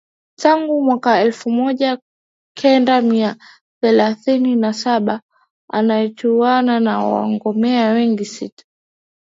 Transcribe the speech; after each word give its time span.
tangu 0.35 0.81
mwaka 0.83 1.19
elfu 1.21 1.49
moja 1.49 1.99
kenda 2.57 3.01
mia 3.01 3.35
themanini 3.81 4.55
na 4.55 4.73
saba 4.73 5.21
anachuana 5.71 6.79
na 6.79 7.05
wagombea 7.05 7.91
wengine 7.91 8.25
sita 8.25 8.63